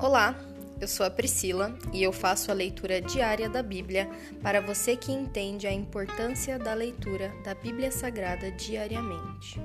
[0.00, 0.38] Olá,
[0.80, 4.08] eu sou a Priscila e eu faço a leitura diária da Bíblia
[4.40, 9.60] para você que entende a importância da leitura da Bíblia Sagrada diariamente.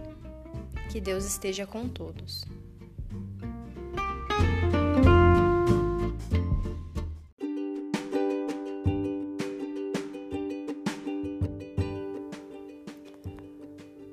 [0.92, 2.46] Que Deus esteja com todos.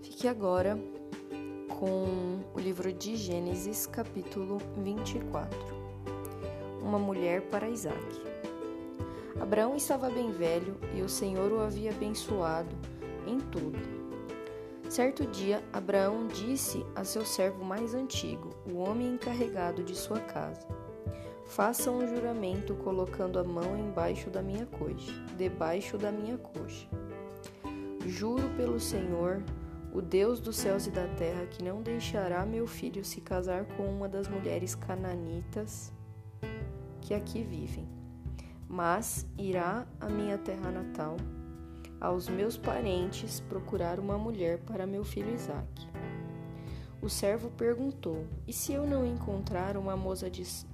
[0.03, 0.79] Fique agora
[1.79, 5.80] com o livro de Gênesis, capítulo 24.
[6.91, 8.21] Uma mulher para Isaac.
[9.41, 12.75] Abraão estava bem velho e o Senhor o havia abençoado
[13.29, 13.79] em tudo.
[14.89, 20.67] Certo dia, Abraão disse a seu servo mais antigo, o homem encarregado de sua casa:
[21.47, 26.89] Faça um juramento colocando a mão embaixo da minha coxa, debaixo da minha coxa.
[28.05, 29.45] Juro pelo Senhor,
[29.95, 33.85] o Deus dos céus e da terra, que não deixará meu filho se casar com
[33.85, 35.93] uma das mulheres cananitas
[37.11, 37.89] que aqui vivem,
[38.69, 41.17] mas irá à minha terra natal,
[42.01, 45.89] aos meus parentes, procurar uma mulher para meu filho Isaque.
[47.03, 50.31] O servo perguntou: E se eu não encontrar uma moça,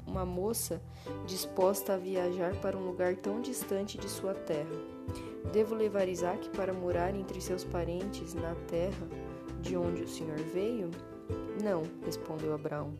[0.06, 0.83] uma moça
[1.27, 4.77] disposta a viajar para um lugar tão distante de sua terra?
[5.55, 9.09] Devo levar Isaque para morar entre seus parentes na terra
[9.62, 10.91] de onde o Senhor veio?
[11.65, 12.93] Não, respondeu Abraão.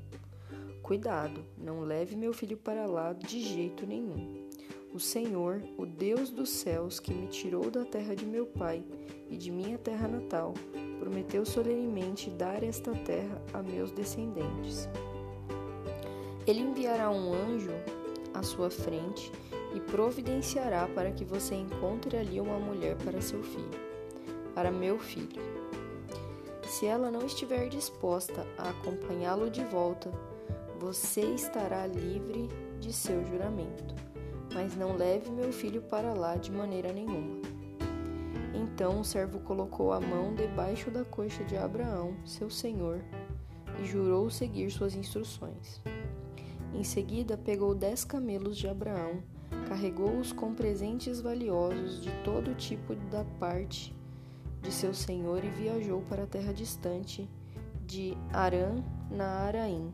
[0.87, 4.47] Cuidado, não leve meu filho para lá de jeito nenhum.
[4.95, 8.85] O Senhor, o Deus dos céus, que me tirou da terra de meu pai
[9.29, 10.55] e de minha terra natal,
[11.01, 14.89] prometeu solenemente dar esta terra a meus descendentes.
[16.47, 17.73] Ele enviará um anjo
[18.33, 19.33] à sua frente
[19.75, 23.81] e providenciará para que você encontre ali uma mulher para seu filho,
[24.55, 25.43] para meu filho.
[26.63, 30.13] Se ela não estiver disposta a acompanhá-lo de volta,
[30.79, 32.49] você estará livre
[32.81, 33.95] de seu juramento,
[34.55, 37.41] mas não leve meu filho para lá de maneira nenhuma.
[38.55, 43.01] Então o servo colocou a mão debaixo da coxa de Abraão, seu senhor,
[43.81, 45.81] e jurou seguir suas instruções.
[46.75, 49.23] Em seguida, pegou dez camelos de Abraão
[49.69, 53.95] carregou-os com presentes valiosos de todo tipo da parte
[54.63, 57.29] de seu senhor e viajou para a terra distante
[57.85, 59.93] de Arã, na Araim.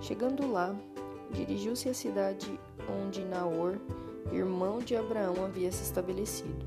[0.00, 0.74] Chegando lá,
[1.32, 2.58] dirigiu-se à cidade
[2.88, 3.78] onde Naor,
[4.32, 6.66] irmão de Abraão, havia se estabelecido.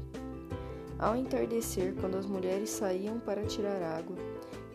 [0.98, 4.16] Ao entardecer, quando as mulheres saíam para tirar água,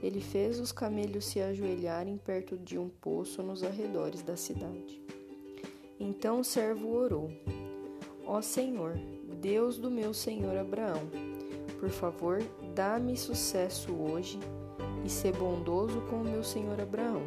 [0.02, 5.02] ele fez os camelos se ajoelharem perto de um poço nos arredores da cidade.
[5.98, 7.30] Então o servo orou:
[8.24, 8.98] Ó Senhor,
[9.40, 11.08] Deus do meu senhor Abraão,
[11.80, 12.42] por favor,
[12.74, 14.38] dá-me sucesso hoje
[15.04, 17.22] e ser bondoso com o meu senhor Abraão.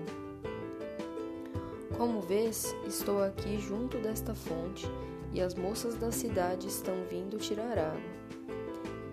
[1.97, 4.88] Como vês, estou aqui junto desta fonte
[5.34, 8.02] e as moças da cidade estão vindo tirar água.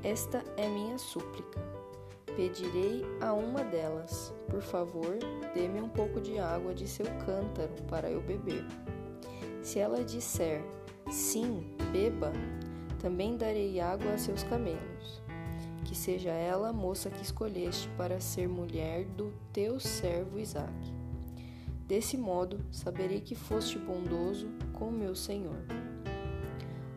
[0.03, 1.61] Esta é minha súplica.
[2.37, 5.19] Pedirei a uma delas: Por favor,
[5.55, 8.65] dê-me um pouco de água de seu cântaro para eu beber.
[9.60, 10.62] Se ela disser
[11.10, 12.33] sim, beba,
[13.00, 15.21] também darei água a seus camelos.
[15.84, 20.97] Que seja ela a moça que escolheste para ser mulher do teu servo Isaque.
[21.88, 25.56] Desse modo, saberei que foste bondoso com meu senhor.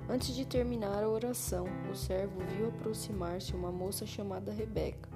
[0.09, 5.07] Antes de terminar a oração, o servo viu aproximar-se uma moça chamada Rebeca,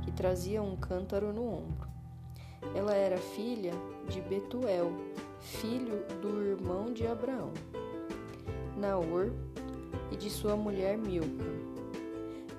[0.00, 1.86] que trazia um cântaro no ombro.
[2.74, 3.74] Ela era filha
[4.08, 4.90] de Betuel,
[5.40, 7.52] filho do irmão de Abraão,
[8.78, 9.30] Naor,
[10.10, 11.44] e de sua mulher Milca.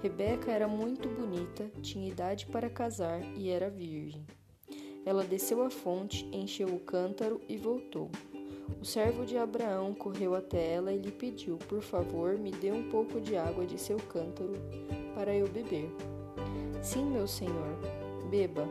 [0.03, 4.23] Rebeca era muito bonita, tinha idade para casar e era virgem.
[5.09, 8.11] Ela desceu a fonte, encheu o cântaro e voltou.
[8.79, 12.91] O servo de Abraão correu até ela e lhe pediu: Por favor, me dê um
[12.91, 14.53] pouco de água de seu cântaro
[15.15, 15.89] para eu beber.
[16.83, 17.75] Sim, meu senhor,
[18.29, 18.69] beba,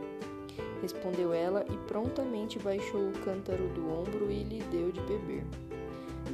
[0.81, 5.45] respondeu ela e prontamente baixou o cântaro do ombro e lhe deu de beber.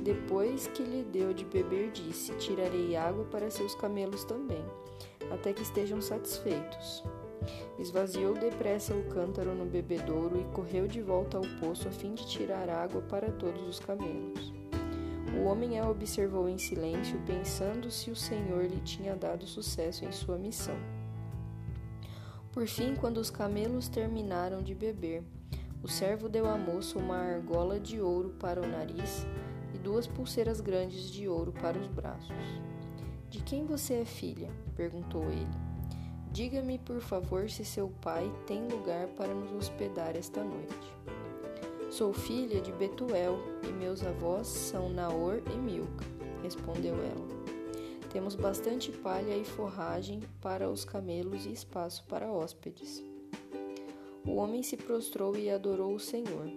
[0.02, 4.62] Depois que lhe deu de beber, disse: Tirarei água para seus camelos também,
[5.32, 7.02] até que estejam satisfeitos.
[7.78, 12.26] Esvaziou depressa o cântaro no bebedouro e correu de volta ao poço a fim de
[12.26, 14.52] tirar água para todos os camelos.
[15.36, 20.12] O homem a observou em silêncio, pensando se o Senhor lhe tinha dado sucesso em
[20.12, 20.76] sua missão.
[22.52, 25.24] Por fim, quando os camelos terminaram de beber,
[25.82, 29.26] o servo deu à moça uma argola de ouro para o nariz
[29.74, 32.32] e duas pulseiras grandes de ouro para os braços.
[33.28, 34.48] De quem você é filha?
[34.76, 35.73] perguntou ele.
[36.34, 40.92] Diga-me, por favor, se seu pai tem lugar para nos hospedar esta noite.
[41.92, 46.04] Sou filha de Betuel e meus avós são Naor e Milca,
[46.42, 47.28] respondeu ela.
[48.12, 53.00] Temos bastante palha e forragem para os camelos e espaço para hóspedes.
[54.26, 56.50] O homem se prostrou e adorou o Senhor.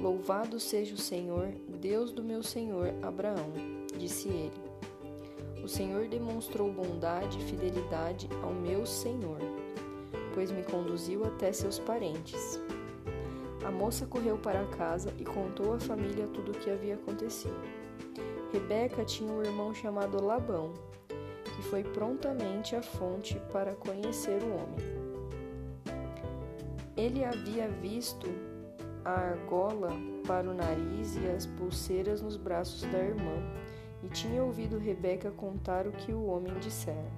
[0.00, 3.52] Louvado seja o Senhor, Deus do meu senhor Abraão,
[3.96, 4.66] disse ele.
[5.62, 9.40] O Senhor demonstrou bondade e fidelidade ao meu senhor,
[10.32, 12.60] pois me conduziu até seus parentes.
[13.66, 17.60] A moça correu para casa e contou à família tudo o que havia acontecido.
[18.52, 20.72] Rebeca tinha um irmão chamado Labão,
[21.08, 25.06] que foi prontamente à fonte para conhecer o homem.
[26.96, 28.28] Ele havia visto
[29.04, 29.90] a argola
[30.26, 33.42] para o nariz e as pulseiras nos braços da irmã,
[34.06, 37.10] e tinha ouvido Rebeca contar o que o homem dissera.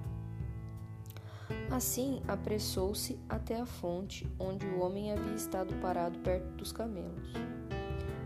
[1.69, 7.31] Assim, apressou-se até a fonte, onde o homem havia estado parado perto dos camelos.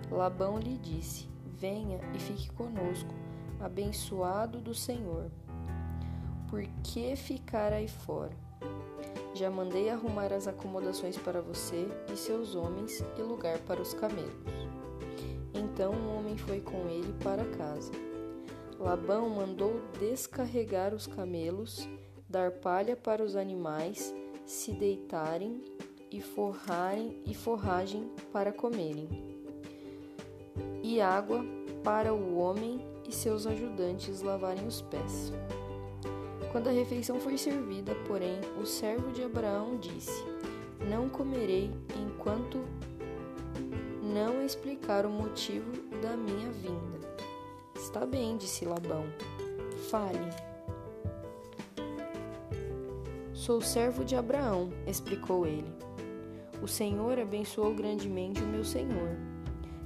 [0.10, 1.28] Labão lhe disse:
[1.58, 3.14] Venha e fique conosco,
[3.60, 5.30] abençoado do Senhor.
[6.50, 8.32] Por que ficar aí fora?
[9.34, 14.32] Já mandei arrumar as acomodações para você e seus homens e lugar para os camelos.
[15.54, 18.13] Então o homem foi com ele para casa.
[18.84, 21.88] Labão mandou descarregar os camelos,
[22.28, 24.14] dar palha para os animais
[24.46, 25.62] se deitarem
[26.12, 29.08] e forrarem e forragem para comerem,
[30.84, 31.46] e água
[31.82, 35.32] para o homem e seus ajudantes lavarem os pés.
[36.52, 40.24] Quando a refeição foi servida, porém, o servo de Abraão disse:
[40.90, 42.60] Não comerei enquanto
[44.04, 45.72] não explicar o motivo
[46.02, 47.03] da minha vinda.
[47.84, 49.04] Está bem, disse Labão.
[49.90, 50.30] Fale.
[53.34, 55.68] Sou servo de Abraão, explicou ele.
[56.62, 59.18] O Senhor abençoou grandemente o meu senhor,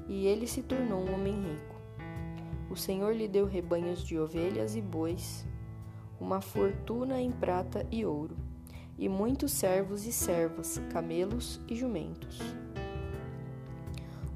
[0.07, 1.75] e ele se tornou um homem rico.
[2.69, 5.43] O Senhor lhe deu rebanhos de ovelhas e bois,
[6.19, 8.37] uma fortuna em prata e ouro,
[8.95, 12.39] e muitos servos e servas, camelos e jumentos.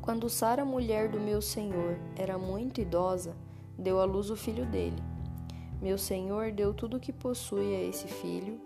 [0.01, 3.35] Quando Sara, mulher do meu senhor, era muito idosa,
[3.81, 5.01] deu à luz o filho dele.
[5.81, 8.61] Meu senhor deu tudo o que possui a esse filho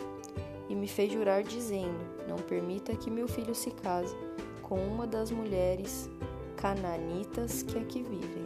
[0.68, 1.98] e me fez jurar, dizendo:
[2.28, 4.16] Não permita que meu filho se case
[4.62, 6.10] com uma das mulheres
[6.58, 8.46] cananitas que aqui vivem.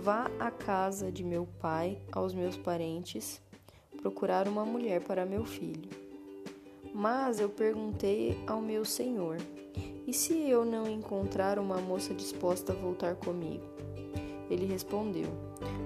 [0.00, 3.40] Vá à casa de meu pai, aos meus parentes,
[4.00, 5.90] procurar uma mulher para meu filho.
[6.94, 9.36] Mas eu perguntei ao meu senhor:
[10.06, 13.71] E se eu não encontrar uma moça disposta a voltar comigo?
[14.52, 15.28] Ele respondeu: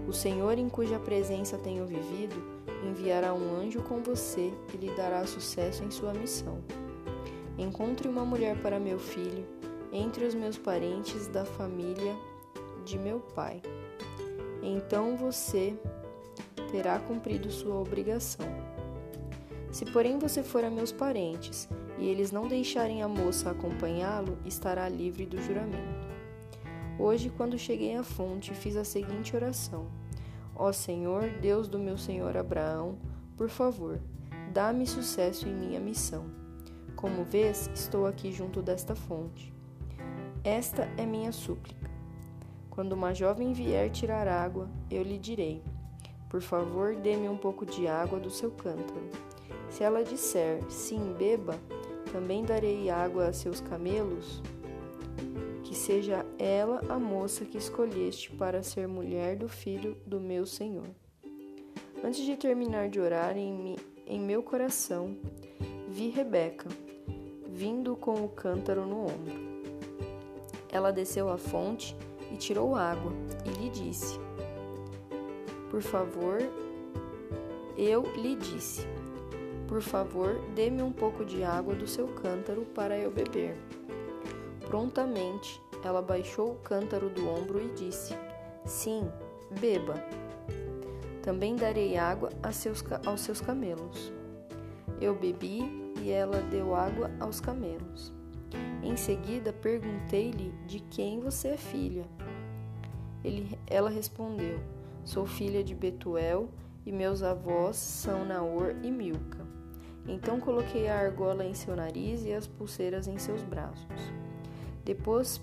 [0.08, 5.24] O Senhor em cuja presença tenho vivido enviará um anjo com você e lhe dará
[5.24, 6.58] sucesso em sua missão.
[7.56, 9.46] Encontre uma mulher para meu filho
[9.92, 12.14] entre os meus parentes da família
[12.84, 13.62] de meu pai.
[14.62, 15.74] Então você
[16.70, 18.46] terá cumprido sua obrigação.
[19.70, 21.68] Se, porém, você for a meus parentes
[21.98, 25.95] e eles não deixarem a moça acompanhá-lo, estará livre do juramento.
[26.98, 29.86] Hoje, quando cheguei à fonte, fiz a seguinte oração:
[30.54, 32.96] Ó Senhor, Deus do meu senhor Abraão,
[33.36, 34.00] por favor,
[34.50, 36.24] dá-me sucesso em minha missão.
[36.96, 39.52] Como vês, estou aqui junto desta fonte.
[40.42, 41.90] Esta é minha súplica.
[42.70, 45.62] Quando uma jovem vier tirar água, eu lhe direi:
[46.30, 49.10] Por favor, dê-me um pouco de água do seu cântaro.
[49.68, 51.58] Se ela disser: Sim, beba,
[52.10, 54.42] também darei água a seus camelos.
[55.86, 60.88] Seja ela a moça que escolheste para ser mulher do filho do meu Senhor.
[62.02, 65.16] Antes de terminar de orar em, em meu coração,
[65.88, 66.68] vi Rebeca,
[67.48, 69.32] vindo com o cântaro no ombro.
[70.72, 71.96] Ela desceu à fonte
[72.32, 73.12] e tirou água
[73.44, 74.18] e lhe disse:
[75.70, 76.38] Por favor,
[77.78, 78.84] eu lhe disse:
[79.68, 83.56] Por favor, dê-me um pouco de água do seu cântaro para eu beber.
[84.66, 88.14] Prontamente, ela baixou o cântaro do ombro e disse:
[88.64, 89.08] Sim,
[89.60, 89.94] beba.
[91.22, 94.12] Também darei água aos seus camelos.
[95.00, 98.12] Eu bebi e ela deu água aos camelos.
[98.82, 102.04] Em seguida, perguntei-lhe de quem você é filha.
[103.24, 104.58] Ele, ela respondeu:
[105.04, 106.48] Sou filha de Betuel
[106.84, 109.44] e meus avós são Naor e Milca.
[110.06, 114.12] Então coloquei a argola em seu nariz e as pulseiras em seus braços.
[114.84, 115.40] Depois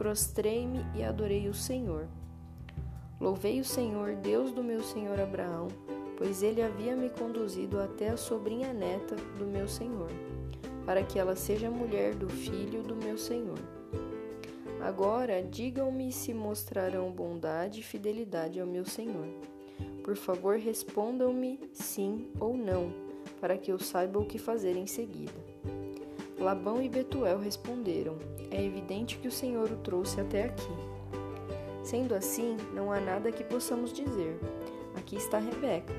[0.00, 2.08] prostrei-me e adorei o Senhor.
[3.20, 5.68] Louvei o Senhor, Deus do meu senhor Abraão,
[6.16, 10.08] pois ele havia me conduzido até a sobrinha neta do meu senhor
[10.86, 13.58] para que ela seja mulher do filho do meu senhor.
[14.80, 19.28] Agora digam-me se mostrarão bondade e fidelidade ao meu senhor.
[20.02, 22.92] Por favor, respondam-me sim ou não,
[23.40, 25.49] para que eu saiba o que fazer em seguida.
[26.40, 28.16] Labão e Betuel responderam:
[28.50, 30.72] É evidente que o Senhor o trouxe até aqui.
[31.82, 34.38] Sendo assim, não há nada que possamos dizer.
[34.96, 35.92] Aqui está Rebeca.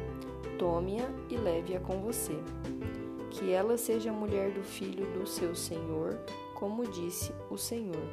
[0.57, 2.35] Tome-a e leve-a com você.
[3.29, 6.19] Que ela seja mulher do filho do seu senhor,
[6.55, 8.03] como disse o Senhor.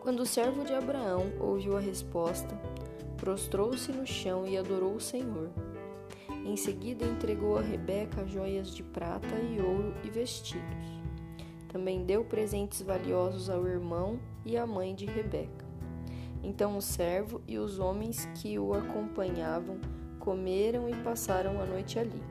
[0.00, 2.58] Quando o servo de Abraão ouviu a resposta,
[3.16, 5.50] prostrou-se no chão e adorou o Senhor.
[6.48, 11.02] Em seguida entregou a Rebeca joias de prata e ouro e vestidos.
[11.68, 15.66] Também deu presentes valiosos ao irmão e à mãe de Rebeca.
[16.42, 19.78] Então o servo e os homens que o acompanhavam
[20.18, 22.22] comeram e passaram a noite ali.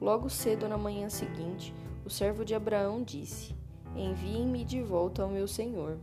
[0.00, 3.52] Logo cedo na manhã seguinte, o servo de Abraão disse:
[3.96, 5.98] Enviem-me de volta ao meu senhor.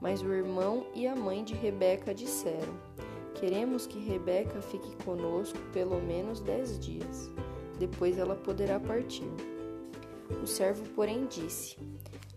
[0.00, 2.74] Mas o irmão e a mãe de Rebeca disseram:
[3.40, 7.30] Queremos que Rebeca fique conosco pelo menos dez dias.
[7.78, 9.30] Depois ela poderá partir.
[10.42, 11.78] O servo, porém, disse: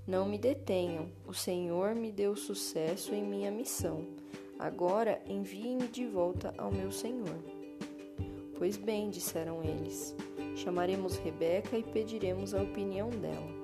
[0.07, 1.10] Não me detenham.
[1.27, 4.07] O Senhor me deu sucesso em minha missão.
[4.57, 7.38] Agora enviem-me de volta ao meu senhor.
[8.57, 10.15] Pois bem, disseram eles.
[10.55, 13.63] Chamaremos Rebeca e pediremos a opinião dela.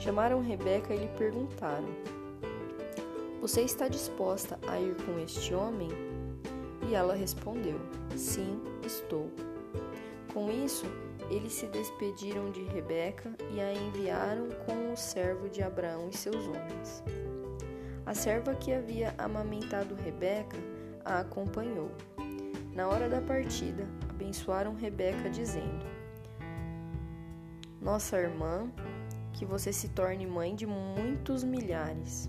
[0.00, 1.88] Chamaram Rebeca e lhe perguntaram:
[3.40, 5.88] você está disposta a ir com este homem?
[6.90, 7.78] E ela respondeu:
[8.16, 9.30] Sim, estou.
[10.34, 10.86] Com isso,
[11.30, 16.48] eles se despediram de Rebeca e a enviaram com o servo de Abraão e seus
[16.48, 17.04] homens.
[18.04, 20.56] A serva que havia amamentado Rebeca
[21.04, 21.92] a acompanhou.
[22.74, 25.86] Na hora da partida, abençoaram Rebeca, dizendo:
[27.80, 28.68] Nossa irmã,
[29.32, 32.28] que você se torne mãe de muitos milhares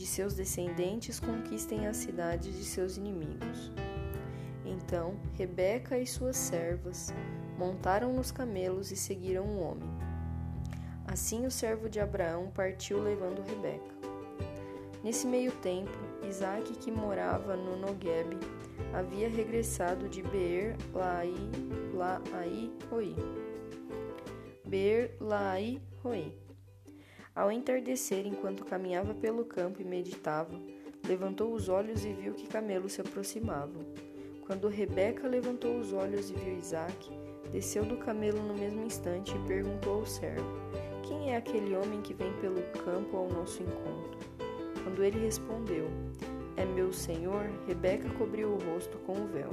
[0.00, 3.70] de seus descendentes conquistem as cidades de seus inimigos.
[4.64, 7.12] Então Rebeca e suas servas
[7.58, 9.90] montaram nos camelos e seguiram o homem.
[11.04, 13.94] Assim o servo de Abraão partiu levando Rebeca.
[15.04, 15.92] Nesse meio tempo,
[16.26, 18.38] Isaac, que morava no Nogueb,
[18.94, 21.34] havia regressado de Beer Lai
[21.92, 23.14] Lai Roi.
[24.64, 26.34] Beer Lai Roi
[27.34, 30.60] ao entardecer, enquanto caminhava pelo campo e meditava,
[31.06, 33.84] levantou os olhos e viu que camelos se aproximavam.
[34.46, 37.10] Quando Rebeca levantou os olhos e viu Isaac,
[37.52, 40.50] desceu do camelo no mesmo instante e perguntou ao servo:
[41.02, 44.18] Quem é aquele homem que vem pelo campo ao nosso encontro?
[44.82, 45.88] Quando ele respondeu:
[46.56, 49.50] É meu senhor, Rebeca cobriu o rosto com o véu.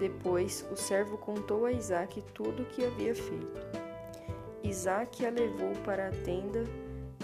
[0.00, 3.87] Depois, o servo contou a Isaac tudo o que havia feito.
[4.68, 6.62] Isaac a levou para a tenda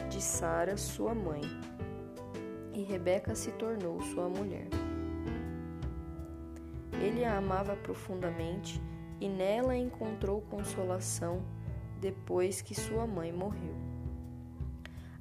[0.08, 1.42] de Sara, sua mãe,
[2.72, 4.66] e Rebeca se tornou sua mulher.
[7.02, 8.80] Ele a amava profundamente
[9.20, 11.42] e nela encontrou consolação
[12.00, 13.76] depois que sua mãe morreu.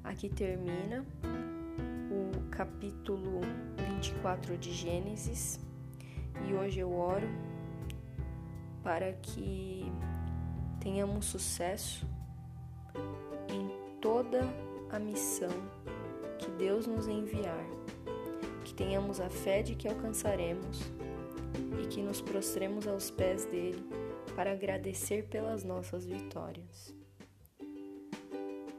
[0.02, 1.04] Aqui termina
[2.10, 3.42] o capítulo
[3.86, 5.60] 24 de Gênesis
[6.48, 7.28] e hoje eu oro
[8.82, 9.92] para que
[10.80, 12.13] tenhamos sucesso
[14.14, 14.42] toda
[14.90, 15.50] a missão
[16.38, 17.66] que Deus nos enviar,
[18.64, 20.82] que tenhamos a fé de que alcançaremos
[21.82, 23.84] e que nos prostremos aos pés dele
[24.36, 26.94] para agradecer pelas nossas vitórias.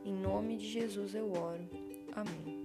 [0.06, 1.68] Em nome de Jesus eu oro.
[2.14, 2.65] Amém.